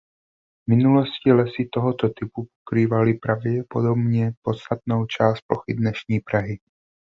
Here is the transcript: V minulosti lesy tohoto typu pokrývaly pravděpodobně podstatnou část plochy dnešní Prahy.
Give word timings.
V 0.67 0.69
minulosti 0.75 1.31
lesy 1.33 1.69
tohoto 1.73 2.09
typu 2.09 2.47
pokrývaly 2.65 3.13
pravděpodobně 3.13 4.31
podstatnou 4.41 5.05
část 5.05 5.41
plochy 5.41 5.73
dnešní 5.73 6.19
Prahy. 6.19 6.59